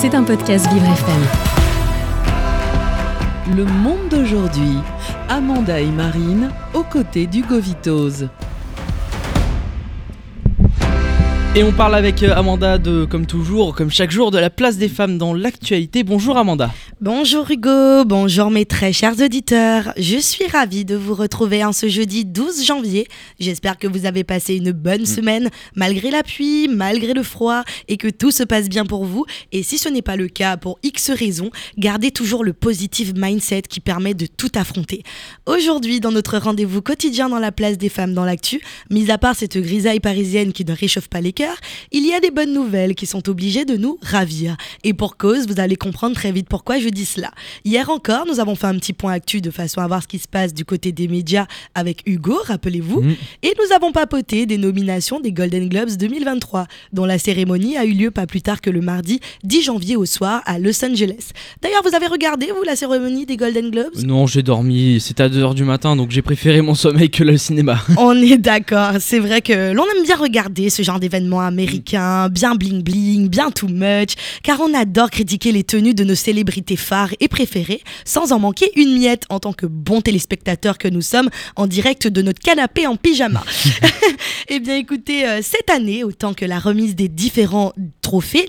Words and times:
C'est 0.00 0.14
un 0.14 0.24
podcast 0.24 0.66
Vivre 0.72 0.86
FM. 0.86 1.22
Le 3.54 3.66
monde 3.66 4.08
d'aujourd'hui. 4.10 4.78
Amanda 5.28 5.78
et 5.78 5.90
Marine 5.90 6.48
aux 6.72 6.84
côtés 6.84 7.26
d'Hugo 7.26 7.58
Vitoz. 7.60 8.26
Et 11.56 11.64
on 11.64 11.72
parle 11.72 11.96
avec 11.96 12.22
euh, 12.22 12.32
Amanda 12.36 12.78
de, 12.78 13.04
comme 13.04 13.26
toujours, 13.26 13.74
comme 13.74 13.90
chaque 13.90 14.12
jour, 14.12 14.30
de 14.30 14.38
la 14.38 14.50
place 14.50 14.76
des 14.76 14.88
femmes 14.88 15.18
dans 15.18 15.34
l'actualité. 15.34 16.04
Bonjour 16.04 16.36
Amanda. 16.36 16.72
Bonjour 17.00 17.50
Hugo, 17.50 18.04
bonjour 18.04 18.52
mes 18.52 18.66
très 18.66 18.92
chers 18.92 19.20
auditeurs. 19.20 19.92
Je 19.96 20.18
suis 20.18 20.46
ravie 20.46 20.84
de 20.84 20.94
vous 20.94 21.14
retrouver 21.14 21.64
en 21.64 21.72
ce 21.72 21.88
jeudi 21.88 22.24
12 22.24 22.64
janvier. 22.64 23.08
J'espère 23.40 23.78
que 23.78 23.88
vous 23.88 24.06
avez 24.06 24.22
passé 24.22 24.54
une 24.54 24.70
bonne 24.70 25.06
semaine, 25.06 25.50
malgré 25.74 26.12
la 26.12 26.22
pluie, 26.22 26.68
malgré 26.68 27.14
le 27.14 27.24
froid, 27.24 27.64
et 27.88 27.96
que 27.96 28.06
tout 28.06 28.30
se 28.30 28.44
passe 28.44 28.68
bien 28.68 28.86
pour 28.86 29.04
vous. 29.04 29.26
Et 29.50 29.64
si 29.64 29.76
ce 29.76 29.88
n'est 29.88 30.02
pas 30.02 30.14
le 30.14 30.28
cas, 30.28 30.56
pour 30.56 30.78
X 30.84 31.10
raisons, 31.10 31.50
gardez 31.76 32.12
toujours 32.12 32.44
le 32.44 32.52
positive 32.52 33.14
mindset 33.16 33.62
qui 33.62 33.80
permet 33.80 34.14
de 34.14 34.26
tout 34.26 34.52
affronter. 34.54 35.02
Aujourd'hui, 35.46 35.98
dans 35.98 36.12
notre 36.12 36.38
rendez-vous 36.38 36.80
quotidien 36.80 37.28
dans 37.28 37.40
la 37.40 37.50
place 37.50 37.76
des 37.76 37.88
femmes 37.88 38.14
dans 38.14 38.24
l'actu, 38.24 38.60
mis 38.88 39.10
à 39.10 39.18
part 39.18 39.34
cette 39.34 39.58
grisaille 39.58 40.00
parisienne 40.00 40.52
qui 40.52 40.64
ne 40.64 40.72
réchauffe 40.72 41.08
pas 41.08 41.20
les 41.20 41.32
il 41.92 42.06
y 42.06 42.12
a 42.12 42.20
des 42.20 42.30
bonnes 42.30 42.52
nouvelles 42.52 42.94
qui 42.94 43.06
sont 43.06 43.28
obligées 43.28 43.64
de 43.64 43.76
nous 43.76 43.98
ravir. 44.02 44.56
Et 44.84 44.94
pour 44.94 45.16
cause, 45.16 45.46
vous 45.46 45.60
allez 45.60 45.76
comprendre 45.76 46.14
très 46.14 46.32
vite 46.32 46.48
pourquoi 46.48 46.78
je 46.78 46.88
dis 46.88 47.04
cela. 47.04 47.30
Hier 47.64 47.88
encore, 47.90 48.26
nous 48.26 48.40
avons 48.40 48.54
fait 48.54 48.66
un 48.66 48.76
petit 48.76 48.92
point 48.92 49.12
actu 49.12 49.40
de 49.40 49.50
façon 49.50 49.80
à 49.80 49.86
voir 49.86 50.02
ce 50.02 50.08
qui 50.08 50.18
se 50.18 50.28
passe 50.28 50.54
du 50.54 50.64
côté 50.64 50.92
des 50.92 51.08
médias 51.08 51.46
avec 51.74 52.02
Hugo, 52.06 52.36
rappelez-vous. 52.44 53.00
Mhm. 53.02 53.16
Et 53.42 53.54
nous 53.58 53.74
avons 53.74 53.92
papoté 53.92 54.46
des 54.46 54.58
nominations 54.58 55.20
des 55.20 55.32
Golden 55.32 55.68
Globes 55.68 55.90
2023, 55.96 56.66
dont 56.92 57.04
la 57.04 57.18
cérémonie 57.18 57.76
a 57.76 57.84
eu 57.84 57.92
lieu 57.92 58.10
pas 58.10 58.26
plus 58.26 58.42
tard 58.42 58.60
que 58.60 58.70
le 58.70 58.80
mardi 58.80 59.20
10 59.44 59.62
janvier 59.62 59.96
au 59.96 60.06
soir 60.06 60.42
à 60.46 60.58
Los 60.58 60.84
Angeles. 60.84 61.30
D'ailleurs, 61.62 61.82
vous 61.84 61.94
avez 61.94 62.06
regardé, 62.06 62.46
vous, 62.46 62.62
la 62.62 62.76
cérémonie 62.76 63.26
des 63.26 63.36
Golden 63.36 63.70
Globes? 63.70 63.96
Non, 64.04 64.26
j'ai 64.26 64.42
dormi, 64.42 65.00
c'était 65.00 65.24
à 65.24 65.28
2h 65.28 65.54
du 65.54 65.64
matin, 65.64 65.96
donc 65.96 66.10
j'ai 66.10 66.22
préféré 66.22 66.62
mon 66.62 66.74
sommeil 66.74 67.10
que 67.10 67.24
le 67.24 67.36
cinéma. 67.36 67.78
On 67.96 68.14
est 68.14 68.38
d'accord, 68.38 68.94
c'est 69.00 69.18
vrai 69.18 69.42
que 69.42 69.72
l'on 69.72 69.84
aime 69.84 70.04
bien 70.04 70.16
regarder 70.16 70.70
ce 70.70 70.82
genre 70.82 71.00
d'événements 71.30 71.40
américains, 71.40 72.28
bien 72.28 72.54
bling 72.54 72.82
bling, 72.82 73.28
bien 73.28 73.50
too 73.50 73.68
much, 73.68 74.14
car 74.42 74.60
on 74.60 74.74
adore 74.74 75.10
critiquer 75.10 75.52
les 75.52 75.64
tenues 75.64 75.94
de 75.94 76.04
nos 76.04 76.14
célébrités 76.14 76.76
phares 76.76 77.14
et 77.20 77.28
préférées, 77.28 77.82
sans 78.04 78.32
en 78.32 78.38
manquer 78.38 78.70
une 78.76 78.98
miette 78.98 79.24
en 79.30 79.38
tant 79.38 79.52
que 79.52 79.66
bons 79.66 80.00
téléspectateurs 80.00 80.78
que 80.78 80.88
nous 80.88 81.02
sommes, 81.02 81.30
en 81.56 81.66
direct 81.66 82.06
de 82.06 82.22
notre 82.22 82.40
canapé 82.40 82.86
en 82.86 82.96
pyjama. 82.96 83.44
Eh 84.48 84.58
bien 84.58 84.76
écoutez, 84.76 85.26
euh, 85.26 85.40
cette 85.42 85.70
année, 85.70 86.02
autant 86.02 86.34
que 86.34 86.44
la 86.44 86.58
remise 86.58 86.96
des 86.96 87.08
différents 87.08 87.72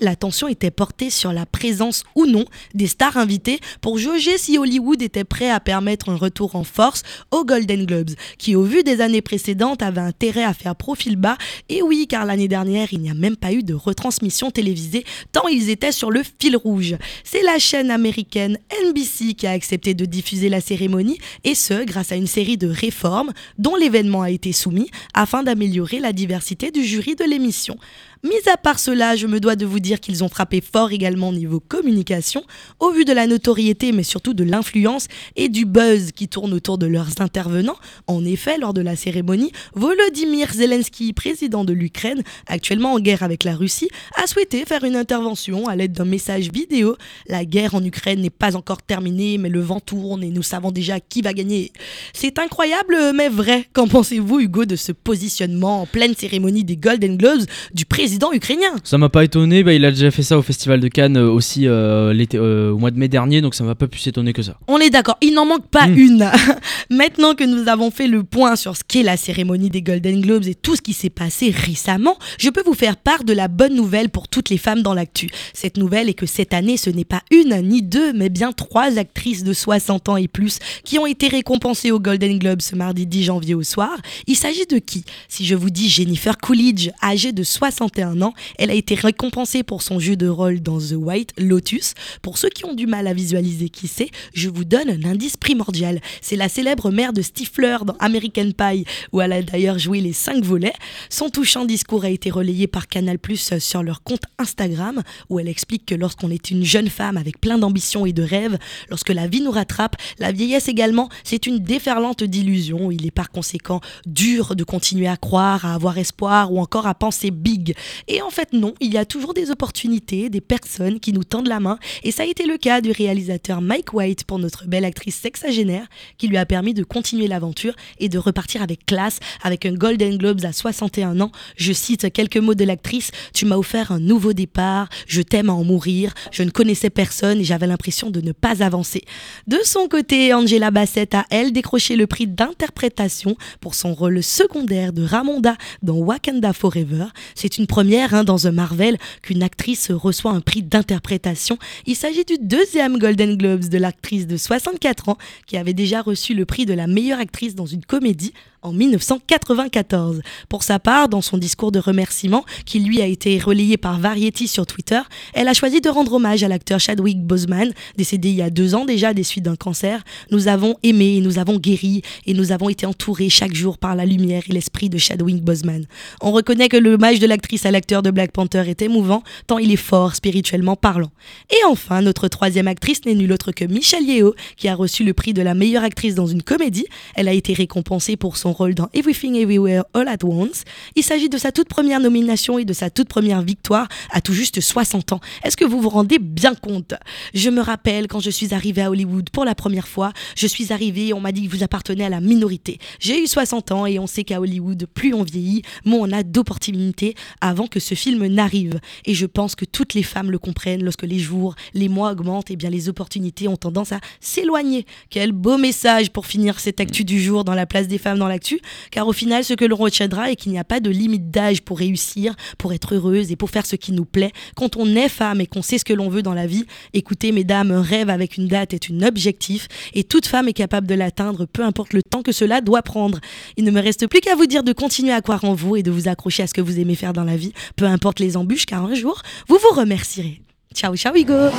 l'attention 0.00 0.48
était 0.48 0.70
portée 0.70 1.10
sur 1.10 1.32
la 1.32 1.46
présence 1.46 2.04
ou 2.14 2.26
non 2.26 2.44
des 2.74 2.86
stars 2.86 3.16
invitées 3.16 3.60
pour 3.80 3.98
jauger 3.98 4.38
si 4.38 4.58
Hollywood 4.58 5.02
était 5.02 5.24
prêt 5.24 5.50
à 5.50 5.60
permettre 5.60 6.08
un 6.08 6.16
retour 6.16 6.56
en 6.56 6.64
force 6.64 7.02
aux 7.30 7.44
Golden 7.44 7.86
Globes, 7.86 8.10
qui 8.38 8.56
au 8.56 8.62
vu 8.62 8.82
des 8.82 9.00
années 9.00 9.22
précédentes 9.22 9.82
avaient 9.82 10.00
intérêt 10.00 10.44
à 10.44 10.54
faire 10.54 10.74
profil 10.74 11.16
bas. 11.16 11.36
Et 11.68 11.82
oui, 11.82 12.06
car 12.08 12.24
l'année 12.24 12.48
dernière, 12.48 12.92
il 12.92 13.00
n'y 13.00 13.10
a 13.10 13.14
même 13.14 13.36
pas 13.36 13.52
eu 13.52 13.62
de 13.62 13.74
retransmission 13.74 14.50
télévisée, 14.50 15.04
tant 15.32 15.48
ils 15.48 15.70
étaient 15.70 15.92
sur 15.92 16.10
le 16.10 16.22
fil 16.40 16.56
rouge. 16.56 16.96
C'est 17.24 17.42
la 17.42 17.58
chaîne 17.58 17.90
américaine 17.90 18.58
NBC 18.84 19.34
qui 19.34 19.46
a 19.46 19.52
accepté 19.52 19.94
de 19.94 20.04
diffuser 20.04 20.48
la 20.48 20.60
cérémonie, 20.60 21.18
et 21.44 21.54
ce, 21.54 21.84
grâce 21.84 22.12
à 22.12 22.16
une 22.16 22.26
série 22.26 22.56
de 22.56 22.68
réformes 22.68 23.32
dont 23.58 23.76
l'événement 23.76 24.22
a 24.22 24.30
été 24.30 24.52
soumis 24.52 24.90
afin 25.14 25.42
d'améliorer 25.42 26.00
la 26.00 26.12
diversité 26.12 26.70
du 26.70 26.84
jury 26.84 27.14
de 27.14 27.24
l'émission. 27.24 27.78
Mis 28.24 28.48
à 28.48 28.56
part 28.56 28.78
cela, 28.78 29.16
je 29.16 29.26
me 29.26 29.40
dois 29.40 29.51
de 29.56 29.66
vous 29.66 29.80
dire 29.80 30.00
qu'ils 30.00 30.24
ont 30.24 30.28
frappé 30.28 30.60
fort 30.60 30.92
également 30.92 31.32
niveau 31.32 31.60
communication, 31.60 32.44
au 32.80 32.90
vu 32.90 33.04
de 33.04 33.12
la 33.12 33.26
notoriété, 33.26 33.92
mais 33.92 34.02
surtout 34.02 34.34
de 34.34 34.44
l'influence 34.44 35.08
et 35.36 35.48
du 35.48 35.64
buzz 35.64 36.12
qui 36.12 36.28
tourne 36.28 36.52
autour 36.52 36.78
de 36.78 36.86
leurs 36.86 37.20
intervenants. 37.20 37.76
En 38.06 38.24
effet, 38.24 38.58
lors 38.58 38.74
de 38.74 38.80
la 38.80 38.96
cérémonie, 38.96 39.52
Volodymyr 39.74 40.52
Zelensky, 40.52 41.12
président 41.12 41.64
de 41.64 41.72
l'Ukraine, 41.72 42.22
actuellement 42.46 42.92
en 42.92 43.00
guerre 43.00 43.22
avec 43.22 43.44
la 43.44 43.54
Russie, 43.54 43.88
a 44.22 44.26
souhaité 44.26 44.64
faire 44.64 44.84
une 44.84 44.96
intervention 44.96 45.68
à 45.68 45.76
l'aide 45.76 45.92
d'un 45.92 46.04
message 46.04 46.50
vidéo. 46.50 46.96
La 47.28 47.44
guerre 47.44 47.74
en 47.74 47.84
Ukraine 47.84 48.20
n'est 48.20 48.30
pas 48.30 48.56
encore 48.56 48.82
terminée, 48.82 49.38
mais 49.38 49.48
le 49.48 49.60
vent 49.60 49.80
tourne 49.80 50.22
et 50.22 50.30
nous 50.30 50.42
savons 50.42 50.70
déjà 50.70 51.00
qui 51.00 51.22
va 51.22 51.32
gagner. 51.32 51.72
C'est 52.12 52.38
incroyable, 52.38 52.96
mais 53.14 53.28
vrai. 53.28 53.66
Qu'en 53.72 53.88
pensez-vous, 53.88 54.40
Hugo, 54.40 54.64
de 54.64 54.76
ce 54.76 54.92
positionnement 54.92 55.82
en 55.82 55.86
pleine 55.86 56.14
cérémonie 56.14 56.64
des 56.64 56.76
Golden 56.76 57.16
Globes 57.16 57.44
du 57.74 57.84
président 57.84 58.32
ukrainien? 58.32 58.74
Ça 58.84 58.98
m'a 58.98 59.08
pas 59.08 59.24
étonné, 59.24 59.41
bah, 59.46 59.72
il 59.72 59.84
a 59.84 59.90
déjà 59.90 60.10
fait 60.10 60.22
ça 60.22 60.38
au 60.38 60.42
Festival 60.42 60.80
de 60.80 60.88
Cannes 60.88 61.16
euh, 61.16 61.28
aussi 61.30 61.66
euh, 61.66 62.12
l'été- 62.12 62.38
euh, 62.38 62.70
au 62.72 62.78
mois 62.78 62.90
de 62.90 62.98
mai 62.98 63.08
dernier, 63.08 63.40
donc 63.40 63.54
ça 63.54 63.64
m'a 63.64 63.74
pas 63.74 63.88
pu 63.88 63.98
s'étonner 63.98 64.32
que 64.32 64.42
ça. 64.42 64.58
On 64.68 64.78
est 64.78 64.90
d'accord, 64.90 65.16
il 65.20 65.34
n'en 65.34 65.46
manque 65.46 65.66
pas 65.68 65.86
Mm. 65.88 65.98
une. 65.98 66.30
Maintenant 66.90 67.34
que 67.34 67.44
nous 67.44 67.68
avons 67.68 67.90
fait 67.90 68.06
le 68.06 68.22
point 68.22 68.56
sur 68.56 68.76
ce 68.76 68.82
qu'est 68.86 69.02
la 69.02 69.16
cérémonie 69.16 69.70
des 69.70 69.82
Golden 69.82 70.20
Globes 70.20 70.46
et 70.46 70.54
tout 70.54 70.76
ce 70.76 70.82
qui 70.82 70.92
s'est 70.92 71.10
passé 71.10 71.50
récemment, 71.50 72.16
je 72.38 72.50
peux 72.50 72.62
vous 72.64 72.74
faire 72.74 72.96
part 72.96 73.24
de 73.24 73.32
la 73.32 73.48
bonne 73.48 73.74
nouvelle 73.74 74.10
pour 74.10 74.28
toutes 74.28 74.50
les 74.50 74.58
femmes 74.58 74.82
dans 74.82 74.94
l'actu. 74.94 75.28
Cette 75.54 75.76
nouvelle 75.76 76.08
est 76.08 76.14
que 76.14 76.26
cette 76.26 76.52
année, 76.54 76.76
ce 76.76 76.90
n'est 76.90 77.04
pas 77.04 77.22
une 77.30 77.56
ni 77.62 77.82
deux, 77.82 78.12
mais 78.12 78.28
bien 78.28 78.52
trois 78.52 78.98
actrices 78.98 79.44
de 79.44 79.52
60 79.52 80.08
ans 80.08 80.16
et 80.16 80.28
plus 80.28 80.58
qui 80.84 80.98
ont 80.98 81.06
été 81.06 81.28
récompensées 81.28 81.90
aux 81.90 82.00
Golden 82.00 82.38
Globes 82.38 82.62
ce 82.62 82.76
mardi 82.76 83.06
10 83.06 83.24
janvier 83.24 83.54
au 83.54 83.62
soir. 83.62 83.90
Il 84.26 84.36
s'agit 84.36 84.66
de 84.66 84.78
qui? 84.78 85.04
Si 85.28 85.44
je 85.46 85.54
vous 85.54 85.70
dis 85.70 85.88
Jennifer 85.88 86.36
Coolidge, 86.38 86.90
âgée 87.02 87.32
de 87.32 87.42
61 87.42 88.20
ans, 88.22 88.34
elle 88.58 88.70
a 88.70 88.74
été 88.74 88.94
récompensée 88.94 89.31
pour 89.66 89.80
son 89.80 89.98
jeu 89.98 90.14
de 90.14 90.28
rôle 90.28 90.60
dans 90.60 90.78
The 90.78 90.94
White 90.94 91.32
Lotus. 91.38 91.94
Pour 92.20 92.36
ceux 92.36 92.50
qui 92.50 92.66
ont 92.66 92.74
du 92.74 92.86
mal 92.86 93.06
à 93.06 93.14
visualiser 93.14 93.70
qui 93.70 93.88
c'est, 93.88 94.10
je 94.34 94.50
vous 94.50 94.64
donne 94.64 94.90
un 94.90 95.04
indice 95.08 95.38
primordial. 95.38 96.00
C'est 96.20 96.36
la 96.36 96.50
célèbre 96.50 96.90
mère 96.90 97.14
de 97.14 97.22
Stifler 97.22 97.78
dans 97.86 97.96
American 97.98 98.50
Pie, 98.52 98.84
où 99.10 99.22
elle 99.22 99.32
a 99.32 99.42
d'ailleurs 99.42 99.78
joué 99.78 100.00
les 100.00 100.12
cinq 100.12 100.44
volets. 100.44 100.74
Son 101.08 101.30
touchant 101.30 101.64
discours 101.64 102.04
a 102.04 102.10
été 102.10 102.30
relayé 102.30 102.66
par 102.66 102.88
Canal 102.88 103.18
Plus 103.18 103.58
sur 103.58 103.82
leur 103.82 104.02
compte 104.02 104.24
Instagram, 104.38 105.02
où 105.30 105.40
elle 105.40 105.48
explique 105.48 105.86
que 105.86 105.94
lorsqu'on 105.94 106.30
est 106.30 106.50
une 106.50 106.64
jeune 106.64 106.90
femme 106.90 107.16
avec 107.16 107.40
plein 107.40 107.56
d'ambition 107.56 108.04
et 108.04 108.12
de 108.12 108.22
rêves, 108.22 108.58
lorsque 108.90 109.08
la 109.08 109.28
vie 109.28 109.40
nous 109.40 109.50
rattrape, 109.50 109.96
la 110.18 110.30
vieillesse 110.30 110.68
également, 110.68 111.08
c'est 111.24 111.46
une 111.46 111.58
déferlante 111.58 112.22
d'illusions. 112.22 112.90
Il 112.90 113.06
est 113.06 113.10
par 113.10 113.30
conséquent 113.30 113.80
dur 114.04 114.54
de 114.56 114.62
continuer 114.62 115.08
à 115.08 115.16
croire, 115.16 115.64
à 115.64 115.74
avoir 115.74 115.96
espoir 115.96 116.52
ou 116.52 116.60
encore 116.60 116.86
à 116.86 116.94
penser 116.94 117.30
big. 117.30 117.74
Et 118.08 118.20
en 118.20 118.30
fait, 118.30 118.52
non, 118.52 118.74
il 118.80 118.92
y 118.92 118.98
a 118.98 119.06
toujours 119.12 119.34
des 119.34 119.50
opportunités, 119.50 120.30
des 120.30 120.40
personnes 120.40 120.98
qui 120.98 121.12
nous 121.12 121.22
tendent 121.22 121.46
la 121.46 121.60
main. 121.60 121.78
Et 122.02 122.10
ça 122.10 122.22
a 122.22 122.26
été 122.26 122.46
le 122.46 122.56
cas 122.56 122.80
du 122.80 122.92
réalisateur 122.92 123.60
Mike 123.60 123.92
White 123.92 124.24
pour 124.24 124.38
notre 124.38 124.66
belle 124.66 124.86
actrice 124.86 125.16
sexagénaire, 125.16 125.86
qui 126.16 126.28
lui 126.28 126.38
a 126.38 126.46
permis 126.46 126.72
de 126.72 126.82
continuer 126.82 127.28
l'aventure 127.28 127.74
et 127.98 128.08
de 128.08 128.16
repartir 128.16 128.62
avec 128.62 128.86
classe, 128.86 129.18
avec 129.42 129.66
un 129.66 129.74
Golden 129.74 130.16
Globes 130.16 130.46
à 130.46 130.52
61 130.54 131.20
ans. 131.20 131.30
Je 131.56 131.74
cite 131.74 132.10
quelques 132.10 132.38
mots 132.38 132.54
de 132.54 132.64
l'actrice 132.64 133.10
Tu 133.34 133.44
m'as 133.44 133.56
offert 133.56 133.92
un 133.92 134.00
nouveau 134.00 134.32
départ, 134.32 134.88
je 135.06 135.20
t'aime 135.20 135.50
à 135.50 135.52
en 135.52 135.62
mourir, 135.62 136.14
je 136.30 136.42
ne 136.42 136.50
connaissais 136.50 136.88
personne 136.88 137.38
et 137.38 137.44
j'avais 137.44 137.66
l'impression 137.66 138.08
de 138.08 138.22
ne 138.22 138.32
pas 138.32 138.62
avancer. 138.62 139.04
De 139.46 139.58
son 139.62 139.88
côté, 139.88 140.32
Angela 140.32 140.70
Bassett 140.70 141.14
a, 141.14 141.26
elle, 141.28 141.52
décroché 141.52 141.96
le 141.96 142.06
prix 142.06 142.26
d'interprétation 142.26 143.36
pour 143.60 143.74
son 143.74 143.92
rôle 143.92 144.22
secondaire 144.22 144.94
de 144.94 145.04
Ramonda 145.04 145.56
dans 145.82 145.98
Wakanda 145.98 146.54
Forever. 146.54 147.04
C'est 147.34 147.58
une 147.58 147.66
première 147.66 148.14
hein, 148.14 148.24
dans 148.24 148.46
un 148.46 148.52
Marvel 148.52 148.96
qu'une 149.22 149.42
actrice 149.42 149.90
reçoit 149.90 150.32
un 150.32 150.40
prix 150.40 150.62
d'interprétation. 150.62 151.58
Il 151.86 151.96
s'agit 151.96 152.24
du 152.24 152.38
deuxième 152.40 152.98
Golden 152.98 153.36
Globes 153.36 153.68
de 153.68 153.78
l'actrice 153.78 154.26
de 154.26 154.36
64 154.36 155.08
ans 155.08 155.18
qui 155.46 155.56
avait 155.56 155.74
déjà 155.74 156.02
reçu 156.02 156.34
le 156.34 156.44
prix 156.44 156.66
de 156.66 156.74
la 156.74 156.86
meilleure 156.86 157.20
actrice 157.20 157.54
dans 157.54 157.66
une 157.66 157.84
comédie 157.84 158.32
en 158.62 158.72
1994. 158.72 160.22
Pour 160.48 160.62
sa 160.62 160.78
part, 160.78 161.08
dans 161.08 161.20
son 161.20 161.36
discours 161.36 161.72
de 161.72 161.78
remerciement, 161.78 162.44
qui 162.64 162.80
lui 162.80 163.02
a 163.02 163.06
été 163.06 163.38
relayé 163.38 163.76
par 163.76 163.98
Variety 163.98 164.48
sur 164.48 164.66
Twitter, 164.66 165.00
elle 165.34 165.48
a 165.48 165.54
choisi 165.54 165.80
de 165.80 165.88
rendre 165.88 166.14
hommage 166.14 166.44
à 166.44 166.48
l'acteur 166.48 166.80
Chadwick 166.80 167.20
Boseman, 167.20 167.72
décédé 167.96 168.30
il 168.30 168.36
y 168.36 168.42
a 168.42 168.50
deux 168.50 168.74
ans 168.74 168.84
déjà 168.84 169.14
des 169.14 169.24
suites 169.24 169.44
d'un 169.44 169.56
cancer. 169.56 170.02
Nous 170.30 170.48
avons 170.48 170.76
aimé, 170.82 171.20
nous 171.20 171.38
avons 171.38 171.58
guéri 171.58 172.02
et 172.26 172.34
nous 172.34 172.52
avons 172.52 172.68
été 172.68 172.86
entourés 172.86 173.28
chaque 173.28 173.54
jour 173.54 173.78
par 173.78 173.96
la 173.96 174.06
lumière 174.06 174.44
et 174.48 174.52
l'esprit 174.52 174.88
de 174.88 174.98
Chadwick 174.98 175.42
Boseman. 175.42 175.86
On 176.20 176.30
reconnaît 176.30 176.68
que 176.68 176.76
l'hommage 176.76 177.18
de 177.18 177.26
l'actrice 177.26 177.66
à 177.66 177.70
l'acteur 177.70 178.02
de 178.02 178.10
Black 178.10 178.30
Panther 178.30 178.64
est 178.68 178.82
émouvant, 178.92 179.22
tant 179.46 179.56
il 179.56 179.72
est 179.72 179.76
fort 179.76 180.14
spirituellement 180.14 180.76
parlant. 180.76 181.10
Et 181.50 181.64
enfin, 181.66 182.02
notre 182.02 182.28
troisième 182.28 182.68
actrice 182.68 183.04
n'est 183.06 183.14
nulle 183.14 183.32
autre 183.32 183.50
que 183.52 183.64
Michelle 183.64 184.04
Yeoh, 184.04 184.34
qui 184.56 184.68
a 184.68 184.74
reçu 184.74 185.02
le 185.02 185.14
prix 185.14 185.32
de 185.32 185.40
la 185.40 185.54
meilleure 185.54 185.82
actrice 185.82 186.14
dans 186.14 186.26
une 186.26 186.42
comédie. 186.42 186.84
Elle 187.14 187.28
a 187.28 187.32
été 187.32 187.54
récompensée 187.54 188.16
pour 188.16 188.36
son 188.36 188.52
rôle 188.52 188.74
dans 188.74 188.90
Everything 188.92 189.34
Everywhere 189.36 189.84
All 189.94 190.08
at 190.08 190.24
Once. 190.24 190.64
Il 190.94 191.02
s'agit 191.02 191.30
de 191.30 191.38
sa 191.38 191.52
toute 191.52 191.68
première 191.68 192.00
nomination 192.00 192.58
et 192.58 192.66
de 192.66 192.72
sa 192.74 192.90
toute 192.90 193.08
première 193.08 193.40
victoire 193.40 193.88
à 194.10 194.20
tout 194.20 194.34
juste 194.34 194.60
60 194.60 195.12
ans. 195.12 195.20
Est-ce 195.42 195.56
que 195.56 195.64
vous 195.64 195.80
vous 195.80 195.88
rendez 195.88 196.18
bien 196.18 196.54
compte? 196.54 196.92
Je 197.32 197.48
me 197.48 197.62
rappelle 197.62 198.08
quand 198.08 198.20
je 198.20 198.30
suis 198.30 198.52
arrivée 198.52 198.82
à 198.82 198.90
Hollywood 198.90 199.30
pour 199.30 199.46
la 199.46 199.54
première 199.54 199.88
fois, 199.88 200.12
je 200.36 200.46
suis 200.46 200.72
arrivée 200.72 201.08
et 201.08 201.12
on 201.14 201.20
m'a 201.20 201.32
dit 201.32 201.48
que 201.48 201.56
vous 201.56 201.62
appartenez 201.62 202.04
à 202.04 202.10
la 202.10 202.20
minorité. 202.20 202.78
J'ai 203.00 203.22
eu 203.22 203.26
60 203.26 203.72
ans 203.72 203.86
et 203.86 203.98
on 203.98 204.06
sait 204.06 204.24
qu'à 204.24 204.38
Hollywood, 204.38 204.86
plus 204.92 205.14
on 205.14 205.22
vieillit, 205.22 205.62
moins 205.86 206.00
on 206.00 206.12
a 206.12 206.22
d'opportunités 206.22 207.14
avant 207.40 207.66
que 207.66 207.80
ce 207.80 207.94
film 207.94 208.26
n'arrive. 208.26 208.80
Et 209.04 209.14
je 209.14 209.26
pense 209.26 209.54
que 209.54 209.64
toutes 209.64 209.94
les 209.94 210.02
femmes 210.02 210.30
le 210.30 210.38
comprennent 210.38 210.82
lorsque 210.82 211.02
les 211.02 211.18
jours, 211.18 211.54
les 211.74 211.88
mois 211.88 212.12
augmentent, 212.12 212.50
et 212.50 212.54
eh 212.54 212.56
bien 212.56 212.70
les 212.70 212.88
opportunités 212.88 213.48
ont 213.48 213.56
tendance 213.56 213.92
à 213.92 214.00
s'éloigner. 214.20 214.86
Quel 215.10 215.32
beau 215.32 215.58
message 215.58 216.10
pour 216.10 216.26
finir 216.26 216.60
cette 216.60 216.80
actu 216.80 217.04
du 217.04 217.20
jour 217.20 217.44
dans 217.44 217.54
la 217.54 217.66
place 217.66 217.88
des 217.88 217.98
femmes 217.98 218.18
dans 218.18 218.28
l'actu, 218.28 218.60
car 218.90 219.06
au 219.06 219.12
final, 219.12 219.44
ce 219.44 219.54
que 219.54 219.64
l'on 219.64 219.76
retiendra 219.76 220.30
est 220.30 220.36
qu'il 220.36 220.52
n'y 220.52 220.58
a 220.58 220.64
pas 220.64 220.80
de 220.80 220.90
limite 220.90 221.30
d'âge 221.30 221.62
pour 221.62 221.78
réussir, 221.78 222.34
pour 222.58 222.72
être 222.72 222.94
heureuse 222.94 223.32
et 223.32 223.36
pour 223.36 223.50
faire 223.50 223.66
ce 223.66 223.76
qui 223.76 223.92
nous 223.92 224.04
plaît. 224.04 224.32
Quand 224.54 224.76
on 224.76 224.94
est 224.94 225.08
femme 225.08 225.40
et 225.40 225.46
qu'on 225.46 225.62
sait 225.62 225.78
ce 225.78 225.84
que 225.84 225.92
l'on 225.92 226.08
veut 226.08 226.22
dans 226.22 226.34
la 226.34 226.46
vie, 226.46 226.64
écoutez, 226.92 227.32
mesdames, 227.32 227.70
un 227.70 227.82
rêve 227.82 228.10
avec 228.10 228.36
une 228.36 228.48
date 228.48 228.74
est 228.74 228.90
un 228.90 229.02
objectif 229.02 229.68
et 229.94 230.04
toute 230.04 230.26
femme 230.26 230.48
est 230.48 230.52
capable 230.52 230.86
de 230.86 230.94
l'atteindre, 230.94 231.46
peu 231.46 231.62
importe 231.62 231.92
le 231.92 232.02
temps 232.02 232.22
que 232.22 232.32
cela 232.32 232.60
doit 232.60 232.82
prendre. 232.82 233.18
Il 233.56 233.64
ne 233.64 233.70
me 233.70 233.80
reste 233.80 234.06
plus 234.06 234.20
qu'à 234.20 234.34
vous 234.34 234.46
dire 234.46 234.62
de 234.62 234.72
continuer 234.72 235.12
à 235.12 235.20
croire 235.20 235.44
en 235.44 235.54
vous 235.54 235.76
et 235.76 235.82
de 235.82 235.90
vous 235.90 236.08
accrocher 236.08 236.42
à 236.42 236.46
ce 236.46 236.54
que 236.54 236.60
vous 236.60 236.78
aimez 236.78 236.94
faire 236.94 237.12
dans 237.12 237.24
la 237.24 237.36
vie, 237.36 237.52
peu 237.76 237.84
importe 237.84 238.20
les 238.20 238.36
embûches, 238.36 238.66
un 238.80 238.94
jour, 238.94 239.22
vous 239.48 239.58
vous 239.58 239.78
remercierez. 239.80 240.40
Ciao, 240.74 240.96
ciao, 240.96 241.14
Hugo 241.14 241.50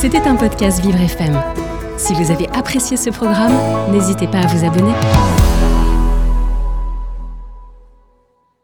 C'était 0.00 0.26
un 0.26 0.36
podcast 0.36 0.80
Vivre 0.80 1.00
FM. 1.00 1.40
Si 1.96 2.14
vous 2.14 2.30
avez 2.30 2.48
apprécié 2.48 2.96
ce 2.96 3.10
programme, 3.10 3.52
n'hésitez 3.92 4.26
pas 4.26 4.38
à 4.38 4.46
vous 4.46 4.64
abonner. 4.64 4.94